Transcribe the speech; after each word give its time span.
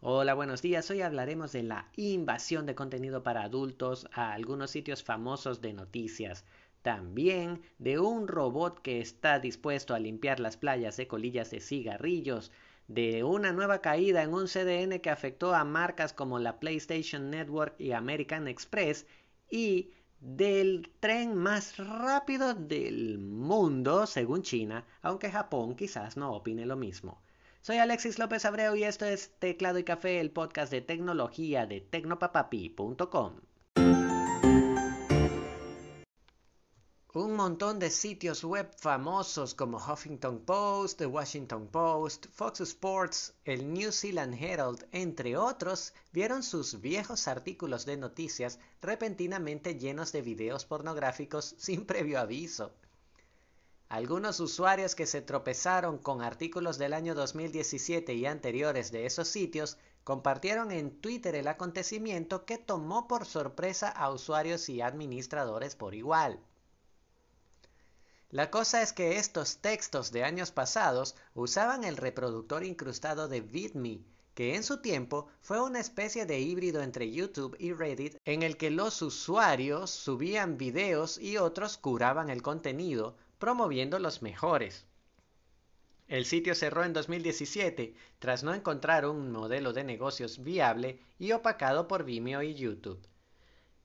Hola, 0.00 0.34
buenos 0.34 0.62
días. 0.62 0.88
Hoy 0.92 1.02
hablaremos 1.02 1.50
de 1.50 1.64
la 1.64 1.88
invasión 1.96 2.66
de 2.66 2.76
contenido 2.76 3.24
para 3.24 3.42
adultos 3.42 4.06
a 4.12 4.32
algunos 4.32 4.70
sitios 4.70 5.02
famosos 5.02 5.60
de 5.60 5.72
noticias. 5.72 6.44
También 6.82 7.62
de 7.78 7.98
un 7.98 8.28
robot 8.28 8.80
que 8.80 9.00
está 9.00 9.40
dispuesto 9.40 9.94
a 9.94 9.98
limpiar 9.98 10.38
las 10.38 10.56
playas 10.56 10.96
de 10.96 11.08
colillas 11.08 11.50
de 11.50 11.58
cigarrillos. 11.58 12.52
De 12.86 13.24
una 13.24 13.52
nueva 13.52 13.80
caída 13.80 14.22
en 14.22 14.34
un 14.34 14.46
CDN 14.46 15.00
que 15.00 15.10
afectó 15.10 15.52
a 15.52 15.64
marcas 15.64 16.12
como 16.12 16.38
la 16.38 16.60
PlayStation 16.60 17.28
Network 17.30 17.74
y 17.80 17.90
American 17.90 18.46
Express. 18.46 19.04
Y 19.50 19.90
del 20.20 20.92
tren 21.00 21.34
más 21.34 21.76
rápido 21.76 22.54
del 22.54 23.18
mundo, 23.18 24.06
según 24.06 24.42
China, 24.42 24.86
aunque 25.02 25.28
Japón 25.28 25.74
quizás 25.74 26.16
no 26.16 26.32
opine 26.32 26.66
lo 26.66 26.76
mismo. 26.76 27.20
Soy 27.60 27.78
Alexis 27.78 28.18
López 28.18 28.44
Abreu 28.44 28.76
y 28.76 28.84
esto 28.84 29.04
es 29.04 29.30
Teclado 29.38 29.78
y 29.78 29.84
Café, 29.84 30.20
el 30.20 30.30
podcast 30.30 30.70
de 30.70 30.80
tecnología 30.80 31.66
de 31.66 31.80
tecnopapapi.com. 31.80 33.40
Un 37.14 37.34
montón 37.34 37.78
de 37.78 37.90
sitios 37.90 38.44
web 38.44 38.70
famosos 38.78 39.54
como 39.54 39.78
Huffington 39.78 40.44
Post, 40.44 40.98
The 40.98 41.06
Washington 41.06 41.66
Post, 41.66 42.26
Fox 42.30 42.60
Sports, 42.60 43.34
el 43.44 43.72
New 43.72 43.90
Zealand 43.90 44.34
Herald, 44.40 44.86
entre 44.92 45.36
otros, 45.36 45.94
vieron 46.12 46.42
sus 46.42 46.80
viejos 46.80 47.26
artículos 47.26 47.84
de 47.86 47.96
noticias 47.96 48.60
repentinamente 48.80 49.74
llenos 49.78 50.12
de 50.12 50.22
videos 50.22 50.64
pornográficos 50.64 51.54
sin 51.58 51.86
previo 51.86 52.20
aviso. 52.20 52.72
Algunos 53.88 54.38
usuarios 54.40 54.94
que 54.94 55.06
se 55.06 55.22
tropezaron 55.22 55.96
con 55.96 56.20
artículos 56.20 56.76
del 56.76 56.92
año 56.92 57.14
2017 57.14 58.12
y 58.12 58.26
anteriores 58.26 58.92
de 58.92 59.06
esos 59.06 59.28
sitios 59.28 59.78
compartieron 60.04 60.72
en 60.72 61.00
Twitter 61.00 61.34
el 61.34 61.48
acontecimiento 61.48 62.44
que 62.44 62.58
tomó 62.58 63.08
por 63.08 63.24
sorpresa 63.24 63.88
a 63.88 64.10
usuarios 64.10 64.68
y 64.68 64.82
administradores 64.82 65.74
por 65.74 65.94
igual. 65.94 66.38
La 68.30 68.50
cosa 68.50 68.82
es 68.82 68.92
que 68.92 69.16
estos 69.16 69.58
textos 69.62 70.12
de 70.12 70.22
años 70.22 70.50
pasados 70.50 71.16
usaban 71.32 71.84
el 71.84 71.96
reproductor 71.96 72.64
incrustado 72.64 73.26
de 73.26 73.40
VidMe, 73.40 74.04
que 74.34 74.54
en 74.54 74.64
su 74.64 74.82
tiempo 74.82 75.28
fue 75.40 75.62
una 75.62 75.80
especie 75.80 76.26
de 76.26 76.38
híbrido 76.38 76.82
entre 76.82 77.10
YouTube 77.10 77.56
y 77.58 77.72
Reddit 77.72 78.18
en 78.26 78.42
el 78.42 78.58
que 78.58 78.70
los 78.70 79.00
usuarios 79.00 79.90
subían 79.90 80.58
videos 80.58 81.16
y 81.16 81.38
otros 81.38 81.78
curaban 81.78 82.28
el 82.28 82.42
contenido, 82.42 83.16
promoviendo 83.38 83.98
los 83.98 84.22
mejores. 84.22 84.86
El 86.08 86.24
sitio 86.24 86.54
cerró 86.54 86.84
en 86.84 86.92
2017 86.92 87.94
tras 88.18 88.42
no 88.42 88.54
encontrar 88.54 89.06
un 89.06 89.30
modelo 89.30 89.72
de 89.72 89.84
negocios 89.84 90.42
viable 90.42 91.00
y 91.18 91.32
opacado 91.32 91.86
por 91.86 92.04
Vimeo 92.04 92.42
y 92.42 92.54
YouTube. 92.54 93.00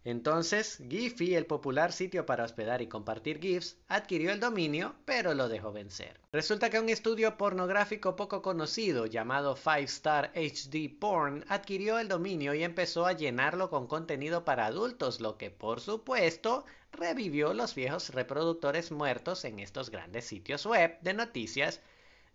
Entonces, 0.05 0.83
Giphy, 0.89 1.33
el 1.33 1.45
popular 1.45 1.93
sitio 1.93 2.25
para 2.25 2.43
hospedar 2.43 2.81
y 2.81 2.87
compartir 2.87 3.39
GIFs, 3.39 3.77
adquirió 3.87 4.31
el 4.31 4.41
dominio, 4.41 4.95
pero 5.05 5.33
lo 5.33 5.47
dejó 5.47 5.71
vencer. 5.71 6.19
Resulta 6.33 6.69
que 6.69 6.79
un 6.79 6.89
estudio 6.89 7.37
pornográfico 7.37 8.17
poco 8.17 8.41
conocido 8.41 9.05
llamado 9.05 9.55
Five 9.55 9.83
Star 9.83 10.33
HD 10.35 10.89
Porn 10.99 11.45
adquirió 11.47 11.99
el 11.99 12.09
dominio 12.09 12.53
y 12.53 12.63
empezó 12.63 13.05
a 13.05 13.13
llenarlo 13.13 13.69
con 13.69 13.87
contenido 13.87 14.43
para 14.43 14.65
adultos, 14.65 15.21
lo 15.21 15.37
que 15.37 15.51
por 15.51 15.79
supuesto 15.79 16.65
revivió 16.91 17.53
los 17.53 17.73
viejos 17.73 18.09
reproductores 18.09 18.91
muertos 18.91 19.45
en 19.45 19.59
estos 19.59 19.89
grandes 19.89 20.25
sitios 20.25 20.65
web 20.65 20.99
de 20.99 21.13
noticias, 21.13 21.79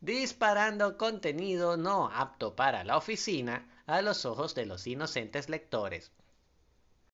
disparando 0.01 0.97
contenido 0.97 1.77
no 1.77 2.09
apto 2.15 2.57
para 2.57 2.83
la 2.85 2.97
oficina 2.97 3.69
a 3.87 4.01
los 4.01 4.25
ojos 4.25 4.55
de 4.55 4.65
los 4.65 4.87
inocentes 4.87 5.51
lectores. 5.51 6.13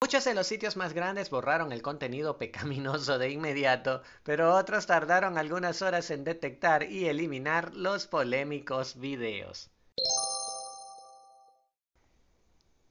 Muchos 0.05 0.27
de 0.27 0.35
los 0.35 0.47
sitios 0.47 0.77
más 0.77 0.93
grandes 0.93 1.31
borraron 1.31 1.73
el 1.73 1.81
contenido 1.81 2.37
pecaminoso 2.39 3.17
de 3.17 3.31
inmediato, 3.31 4.03
pero 4.23 4.55
otros 4.55 4.85
tardaron 4.85 5.39
algunas 5.39 5.81
horas 5.81 6.11
en 6.11 6.25
detectar 6.25 6.83
y 6.83 7.07
eliminar 7.07 7.73
los 7.73 8.07
polémicos 8.07 9.01
videos. 9.01 9.70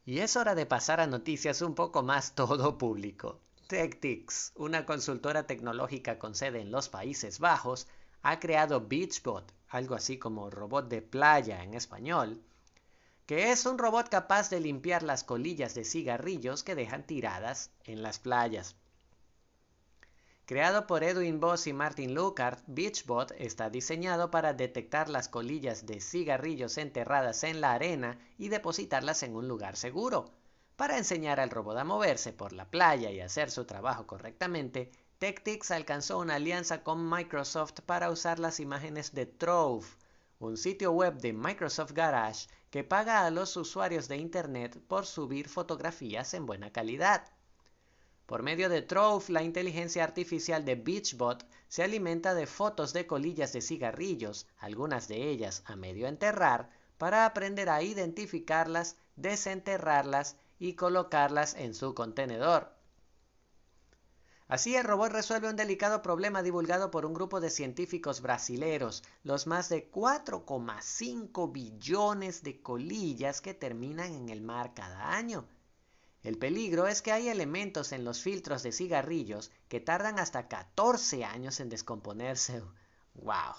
Y 0.06 0.22
es 0.22 0.35
hora 0.35 0.56
de 0.56 0.66
pasar 0.66 1.02
a 1.02 1.06
noticias 1.06 1.62
un 1.62 1.75
poco 1.75 2.02
más 2.02 2.34
todo 2.34 2.79
público. 2.79 3.40
Tectix, 3.68 4.52
una 4.56 4.88
consultora 4.88 5.46
tecnológica 5.46 6.18
con 6.18 6.34
sede 6.34 6.62
en 6.62 6.72
los 6.72 6.90
Países 6.90 7.38
Bajos, 7.38 7.85
ha 8.23 8.40
creado 8.40 8.88
Beachbot, 8.88 9.53
algo 9.69 9.94
así 9.94 10.18
como 10.18 10.50
robot 10.50 10.90
de 10.90 11.03
playa 11.03 11.63
en 11.63 11.75
español, 11.75 12.41
que 13.25 13.51
es 13.51 13.66
un 13.66 13.78
robot 13.78 14.09
capaz 14.09 14.50
de 14.50 14.59
limpiar 14.59 15.01
las 15.03 15.23
colillas 15.23 15.73
de 15.75 15.85
cigarrillos 15.85 16.63
que 16.63 16.75
dejan 16.75 17.06
tiradas 17.06 17.72
en 17.85 18.03
las 18.03 18.19
playas. 18.19 18.75
Creado 20.45 20.88
por 20.88 21.06
Edwin 21.06 21.39
Voss 21.39 21.67
y 21.67 21.73
Martin 21.73 22.13
Lucard, 22.13 22.59
Beachbot 22.67 23.31
está 23.38 23.69
diseñado 23.69 24.29
para 24.29 24.53
detectar 24.53 25.07
las 25.07 25.29
colillas 25.29 25.85
de 25.85 26.01
cigarrillos 26.01 26.78
enterradas 26.78 27.45
en 27.45 27.61
la 27.61 27.72
arena 27.72 28.19
y 28.38 28.50
depositarlas 28.50 29.23
en 29.23 29.38
un 29.38 29.47
lugar 29.47 29.78
seguro. 29.78 30.25
Para 30.75 30.97
enseñar 30.97 31.40
al 31.40 31.50
robot 31.50 31.78
a 31.78 31.85
moverse 31.85 32.34
por 32.34 32.51
la 32.51 32.69
playa 32.69 33.09
y 33.09 33.22
hacer 33.22 33.51
su 33.51 33.63
trabajo 33.63 34.05
correctamente, 34.05 34.91
Tectix 35.17 35.72
alcanzó 35.72 36.19
una 36.19 36.35
alianza 36.35 36.84
con 36.84 37.09
Microsoft 37.09 37.79
para 37.85 38.09
usar 38.09 38.40
las 38.40 38.59
imágenes 38.59 39.13
de 39.13 39.25
Trove, 39.25 39.88
un 40.43 40.57
sitio 40.57 40.91
web 40.91 41.19
de 41.21 41.31
Microsoft 41.31 41.93
Garage 41.93 42.47
que 42.69 42.83
paga 42.83 43.25
a 43.25 43.31
los 43.31 43.55
usuarios 43.55 44.07
de 44.07 44.17
Internet 44.17 44.77
por 44.87 45.05
subir 45.05 45.47
fotografías 45.47 46.33
en 46.33 46.45
buena 46.45 46.71
calidad. 46.71 47.31
Por 48.25 48.43
medio 48.43 48.67
de 48.67 48.81
Trove, 48.81 49.31
la 49.31 49.43
inteligencia 49.43 50.03
artificial 50.03 50.65
de 50.65 50.75
Beachbot 50.75 51.45
se 51.67 51.83
alimenta 51.83 52.33
de 52.33 52.45
fotos 52.45 52.91
de 52.91 53.07
colillas 53.07 53.53
de 53.53 53.61
cigarrillos, 53.61 54.47
algunas 54.57 55.07
de 55.07 55.29
ellas 55.29 55.63
a 55.65 55.75
medio 55.75 56.07
enterrar, 56.07 56.69
para 56.97 57.25
aprender 57.25 57.69
a 57.69 57.81
identificarlas, 57.81 58.97
desenterrarlas 59.15 60.35
y 60.59 60.73
colocarlas 60.73 61.53
en 61.55 61.73
su 61.73 61.93
contenedor. 61.93 62.82
Así 64.53 64.75
el 64.75 64.84
robot 64.84 65.12
resuelve 65.12 65.50
un 65.50 65.56
delicado 65.56 66.03
problema 66.03 66.44
divulgado 66.44 66.91
por 66.91 67.08
un 67.08 67.16
grupo 67.16 67.41
de 67.41 67.50
científicos 67.50 68.22
brasileros, 68.22 69.02
los 69.24 69.47
más 69.47 69.68
de 69.68 69.90
4,5 69.90 71.52
billones 71.52 72.44
de 72.44 72.62
colillas 72.62 73.41
que 73.41 73.56
terminan 73.56 74.14
en 74.14 74.30
el 74.30 74.41
mar 74.41 74.75
cada 74.75 75.16
año. 75.16 75.47
El 76.22 76.38
peligro 76.38 76.86
es 76.86 77.02
que 77.02 77.12
hay 77.12 77.30
elementos 77.30 77.94
en 77.94 78.06
los 78.06 78.22
filtros 78.22 78.62
de 78.62 78.72
cigarrillos 78.72 79.50
que 79.69 79.80
tardan 79.80 80.19
hasta 80.19 80.47
14 80.47 81.25
años 81.25 81.59
en 81.59 81.70
descomponerse. 81.70 82.62
¡Wow! 83.16 83.56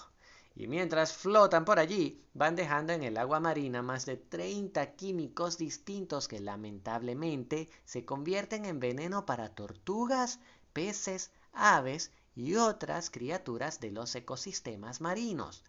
Y 0.55 0.67
mientras 0.67 1.11
flotan 1.11 1.65
por 1.65 1.77
allí, 1.77 2.23
van 2.33 2.55
dejando 2.55 2.93
en 2.93 3.03
el 3.03 3.17
agua 3.17 3.41
marina 3.41 3.81
más 3.81 4.05
de 4.05 4.15
30 4.15 4.95
químicos 4.95 5.57
distintos 5.57 6.29
que 6.29 6.39
lamentablemente 6.39 7.67
se 7.83 8.05
convierten 8.05 8.63
en 8.63 8.79
veneno 8.79 9.25
para 9.25 9.53
tortugas, 9.53 10.39
peces, 10.75 11.31
aves 11.53 12.11
y 12.35 12.55
otras 12.55 13.09
criaturas 13.09 13.79
de 13.79 13.91
los 13.91 14.13
ecosistemas 14.13 14.99
marinos. 14.99 15.63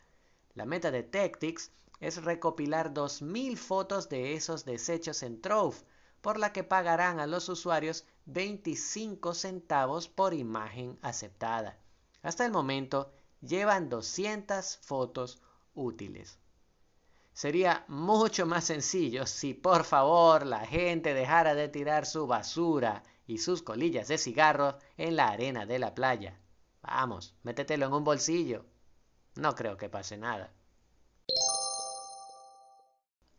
La 0.55 0.67
meta 0.67 0.91
de 0.91 1.05
Tectix 1.05 1.71
es 2.00 2.25
recopilar 2.25 2.93
2.000 2.93 3.56
fotos 3.56 4.09
de 4.09 4.34
esos 4.34 4.65
desechos 4.65 5.22
en 5.22 5.41
Trove, 5.41 5.77
por 6.21 6.41
la 6.41 6.53
que 6.53 6.65
pagarán 6.65 7.21
a 7.21 7.28
los 7.28 7.49
usuarios 7.49 8.05
25 8.25 9.33
centavos 9.33 10.09
por 10.09 10.34
imagen 10.34 10.99
aceptada. 11.03 11.78
Hasta 12.22 12.45
el 12.45 12.50
momento 12.50 13.12
llevan 13.41 13.89
200 13.89 14.78
fotos 14.78 15.41
útiles. 15.75 16.37
Sería 17.33 17.84
mucho 17.87 18.45
más 18.45 18.65
sencillo 18.65 19.25
si 19.25 19.54
por 19.54 19.84
favor 19.84 20.45
la 20.45 20.66
gente 20.66 21.15
dejara 21.15 21.54
de 21.54 21.69
tirar 21.69 22.07
su 22.07 22.27
basura 22.27 23.04
y 23.27 23.39
sus 23.39 23.63
colillas 23.63 24.09
de 24.09 24.19
cigarro 24.19 24.78
en 24.97 25.17
la 25.17 25.28
arena 25.28 25.67
de 25.67 25.78
la 25.78 25.95
playa. 25.95 26.39
Vamos, 26.83 27.34
métetelo 27.43 27.87
en 27.87 27.93
un 27.93 28.05
bolsillo. 28.05 28.65
No 29.34 29.55
creo 29.55 29.77
que 29.77 29.89
pase 29.89 30.17
nada. 30.17 30.53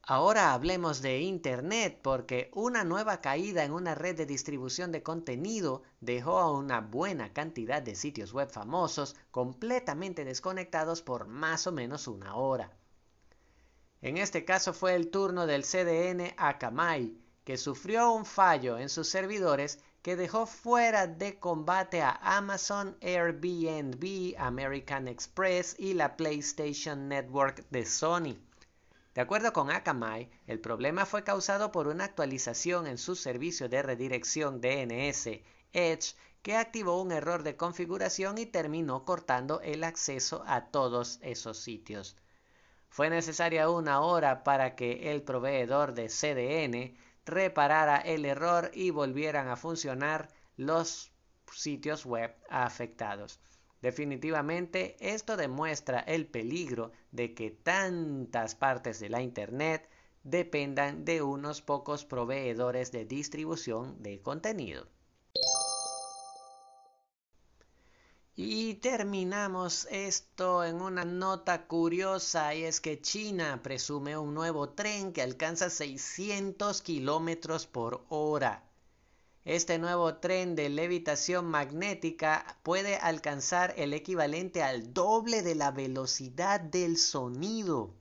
Ahora 0.09 0.53
hablemos 0.53 1.01
de 1.01 1.19
Internet 1.19 1.99
porque 2.01 2.49
una 2.53 2.85
nueva 2.85 3.19
caída 3.19 3.65
en 3.65 3.73
una 3.73 3.93
red 3.93 4.15
de 4.15 4.25
distribución 4.25 4.93
de 4.93 5.03
contenido 5.03 5.83
dejó 5.99 6.37
a 6.37 6.49
una 6.49 6.79
buena 6.79 7.33
cantidad 7.33 7.81
de 7.81 7.93
sitios 7.93 8.31
web 8.31 8.49
famosos 8.49 9.17
completamente 9.31 10.23
desconectados 10.23 11.01
por 11.01 11.27
más 11.27 11.67
o 11.67 11.73
menos 11.73 12.07
una 12.07 12.35
hora. 12.35 12.71
En 14.01 14.15
este 14.15 14.45
caso 14.45 14.71
fue 14.71 14.95
el 14.95 15.09
turno 15.09 15.45
del 15.45 15.63
CDN 15.63 16.33
Akamai, 16.37 17.17
que 17.47 17.55
sufrió 17.55 18.11
un 18.11 18.25
fallo 18.25 18.77
en 18.77 18.89
sus 18.89 19.07
servidores 19.07 19.79
que 20.01 20.17
dejó 20.17 20.45
fuera 20.45 21.07
de 21.07 21.39
combate 21.39 22.01
a 22.01 22.19
Amazon, 22.21 22.97
Airbnb, 23.01 24.35
American 24.37 25.07
Express 25.07 25.73
y 25.79 25.93
la 25.93 26.17
PlayStation 26.17 27.07
Network 27.07 27.65
de 27.69 27.85
Sony. 27.85 28.35
De 29.15 29.21
acuerdo 29.21 29.53
con 29.53 29.71
Akamai, 29.71 30.29
el 30.45 30.59
problema 30.59 31.05
fue 31.05 31.23
causado 31.23 31.71
por 31.71 31.87
una 31.87 32.03
actualización 32.03 32.85
en 32.85 32.97
su 32.97 33.15
servicio 33.15 33.69
de 33.69 33.81
redirección 33.81 34.59
DNS 34.59 35.29
Edge 35.71 36.15
que 36.41 36.57
activó 36.57 37.01
un 37.01 37.13
error 37.13 37.43
de 37.43 37.55
configuración 37.55 38.39
y 38.39 38.45
terminó 38.45 39.05
cortando 39.05 39.61
el 39.61 39.85
acceso 39.85 40.43
a 40.47 40.65
todos 40.65 41.17
esos 41.21 41.57
sitios. 41.57 42.17
Fue 42.89 43.09
necesaria 43.09 43.69
una 43.69 44.01
hora 44.01 44.43
para 44.43 44.75
que 44.75 45.13
el 45.13 45.21
proveedor 45.21 45.93
de 45.93 46.09
CDN 46.09 47.06
reparara 47.27 47.97
el 47.97 48.25
error 48.25 48.71
y 48.73 48.89
volvieran 48.89 49.49
a 49.49 49.55
funcionar 49.55 50.29
los 50.55 51.11
sitios 51.51 52.05
web 52.05 52.35
afectados. 52.49 53.39
Definitivamente 53.81 54.95
esto 54.99 55.37
demuestra 55.37 55.99
el 55.99 56.25
peligro 56.25 56.91
de 57.11 57.33
que 57.35 57.51
tantas 57.51 58.55
partes 58.55 58.99
de 58.99 59.09
la 59.09 59.21
Internet 59.21 59.87
dependan 60.23 61.05
de 61.05 61.21
unos 61.21 61.61
pocos 61.61 62.03
proveedores 62.05 62.91
de 62.91 63.05
distribución 63.05 64.01
de 64.01 64.21
contenido. 64.21 64.87
Y 68.39 68.75
terminamos 68.75 69.87
esto 69.89 70.63
en 70.63 70.79
una 70.79 71.03
nota 71.05 71.65
curiosa 71.65 72.53
y 72.53 72.65
es 72.65 72.79
que 72.79 73.01
China 73.01 73.61
presume 73.63 74.15
un 74.15 74.35
nuevo 74.35 74.69
tren 74.69 75.11
que 75.11 75.23
alcanza 75.23 75.71
600 75.71 76.83
kilómetros 76.83 77.65
por 77.65 78.05
hora. 78.09 78.63
Este 79.43 79.79
nuevo 79.79 80.17
tren 80.17 80.55
de 80.55 80.69
levitación 80.69 81.45
magnética 81.45 82.59
puede 82.61 82.97
alcanzar 82.97 83.73
el 83.75 83.95
equivalente 83.95 84.61
al 84.61 84.93
doble 84.93 85.41
de 85.41 85.55
la 85.55 85.71
velocidad 85.71 86.59
del 86.61 86.97
sonido. 86.97 87.95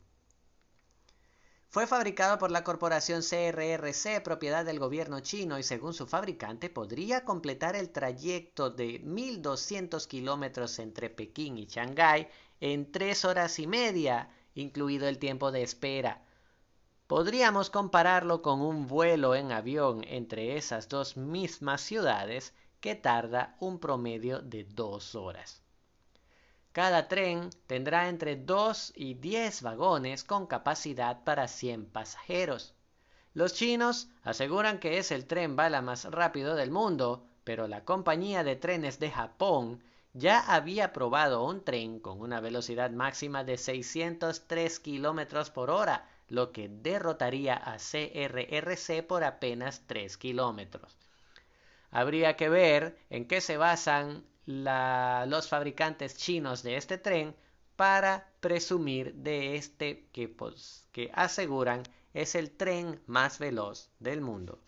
Fue 1.69 1.87
fabricado 1.87 2.39
por 2.39 2.51
la 2.51 2.65
corporación 2.65 3.23
CRRC, 3.23 4.23
propiedad 4.23 4.65
del 4.65 4.79
gobierno 4.79 5.21
chino, 5.21 5.59
y 5.59 5.63
según 5.63 5.93
su 5.95 6.07
fabricante 6.07 6.71
podría 6.71 7.25
completar 7.25 7.77
el 7.77 7.91
trayecto 7.91 8.71
de 8.71 9.03
1.200 9.03 10.07
kilómetros 10.07 10.79
entre 10.79 11.11
Pekín 11.11 11.59
y 11.59 11.67
Shanghái 11.67 12.29
en 12.61 12.91
tres 12.93 13.25
horas 13.25 13.59
y 13.59 13.67
media, 13.67 14.31
incluido 14.55 15.09
el 15.09 15.19
tiempo 15.19 15.53
de 15.53 15.63
espera. 15.63 16.25
Podríamos 17.07 17.69
compararlo 17.69 18.43
con 18.43 18.61
un 18.61 18.87
vuelo 18.87 19.35
en 19.35 19.53
avión 19.53 20.03
entre 20.09 20.57
esas 20.57 20.89
dos 20.89 21.17
mismas 21.17 21.81
ciudades 21.81 22.55
que 22.81 22.95
tarda 22.95 23.57
un 23.61 23.79
promedio 23.81 24.41
de 24.41 24.65
dos 24.65 25.15
horas. 25.15 25.66
Cada 26.77 27.09
tren 27.09 27.49
tendrá 27.67 28.07
entre 28.11 28.37
2 28.37 28.93
y 28.97 29.15
10 29.15 29.63
vagones 29.63 30.25
con 30.25 30.47
capacidad 30.47 31.25
para 31.25 31.49
100 31.49 31.87
pasajeros. 31.87 32.75
Los 33.33 33.55
chinos 33.55 34.11
aseguran 34.23 34.79
que 34.79 34.99
es 34.99 35.11
el 35.11 35.25
tren 35.25 35.57
bala 35.57 35.81
más 35.81 36.05
rápido 36.05 36.55
del 36.55 36.71
mundo, 36.71 37.27
pero 37.45 37.67
la 37.67 37.87
compañía 37.87 38.45
de 38.45 38.57
trenes 38.57 38.99
de 38.99 39.11
Japón 39.11 39.83
ya 40.13 40.39
había 40.41 40.93
probado 40.93 41.45
un 41.45 41.65
tren 41.65 41.99
con 41.99 42.21
una 42.21 42.41
velocidad 42.41 42.91
máxima 42.91 43.43
de 43.43 43.57
603 43.57 44.79
kilómetros 44.79 45.49
por 45.49 45.71
hora, 45.71 46.07
lo 46.29 46.53
que 46.53 46.69
derrotaría 46.69 47.55
a 47.55 47.79
CRRC 47.79 49.03
por 49.03 49.25
apenas 49.25 49.85
3 49.87 50.19
kilómetros. 50.19 50.99
Habría 51.91 52.37
que 52.37 52.51
ver 52.51 52.99
en 53.09 53.27
qué 53.27 53.41
se 53.41 53.57
basan 53.57 54.27
los 54.47 55.49
fabricantes 55.49 56.17
chinos 56.17 56.63
de 56.63 56.77
este 56.77 56.99
tren 56.99 57.35
para 57.77 58.33
presumir 58.41 59.15
de 59.15 59.57
este 59.57 60.09
que, 60.13 60.29
pues, 60.29 60.89
que 60.93 61.11
aseguran 61.15 61.83
es 62.15 62.35
el 62.35 62.51
tren 62.51 63.01
más 63.07 63.39
veloz 63.39 63.91
del 63.99 64.21
mundo. 64.23 64.61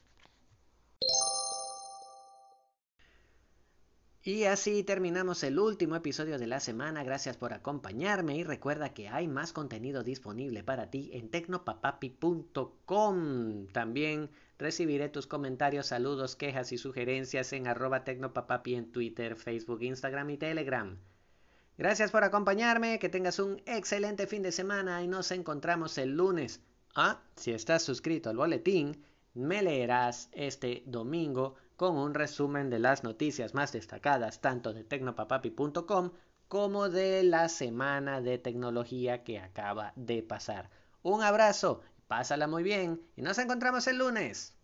Y 4.28 4.44
así 4.44 4.84
terminamos 4.84 5.42
el 5.42 5.58
último 5.58 5.96
episodio 5.96 6.38
de 6.38 6.46
la 6.46 6.60
semana. 6.60 7.02
Gracias 7.02 7.38
por 7.38 7.54
acompañarme 7.54 8.36
y 8.36 8.44
recuerda 8.44 8.92
que 8.92 9.08
hay 9.08 9.26
más 9.26 9.54
contenido 9.54 10.02
disponible 10.02 10.62
para 10.62 10.90
ti 10.90 11.08
en 11.14 11.30
tecnopapapi.com. 11.30 13.68
También 13.68 14.28
recibiré 14.58 15.08
tus 15.08 15.26
comentarios, 15.26 15.86
saludos, 15.86 16.36
quejas 16.36 16.72
y 16.72 16.76
sugerencias 16.76 17.54
en 17.54 17.68
arroba 17.68 18.04
tecnopapapi 18.04 18.74
en 18.74 18.92
Twitter, 18.92 19.34
Facebook, 19.34 19.80
Instagram 19.80 20.28
y 20.28 20.36
Telegram. 20.36 20.98
Gracias 21.78 22.10
por 22.10 22.22
acompañarme, 22.22 22.98
que 22.98 23.08
tengas 23.08 23.38
un 23.38 23.62
excelente 23.64 24.26
fin 24.26 24.42
de 24.42 24.52
semana 24.52 25.02
y 25.02 25.08
nos 25.08 25.30
encontramos 25.30 25.96
el 25.96 26.18
lunes. 26.18 26.60
Ah, 26.94 27.22
si 27.34 27.52
estás 27.52 27.82
suscrito 27.82 28.28
al 28.28 28.36
boletín, 28.36 29.02
me 29.32 29.62
leerás 29.62 30.28
este 30.32 30.82
domingo 30.84 31.56
con 31.78 31.96
un 31.96 32.12
resumen 32.12 32.70
de 32.70 32.80
las 32.80 33.04
noticias 33.04 33.54
más 33.54 33.70
destacadas 33.70 34.40
tanto 34.40 34.74
de 34.74 34.82
tecnopapapi.com 34.82 36.10
como 36.48 36.88
de 36.88 37.22
la 37.22 37.48
semana 37.48 38.20
de 38.20 38.36
tecnología 38.36 39.22
que 39.22 39.38
acaba 39.38 39.92
de 39.94 40.24
pasar. 40.24 40.70
Un 41.02 41.22
abrazo, 41.22 41.80
pásala 42.08 42.48
muy 42.48 42.64
bien 42.64 43.00
y 43.14 43.22
nos 43.22 43.38
encontramos 43.38 43.86
el 43.86 43.98
lunes. 43.98 44.54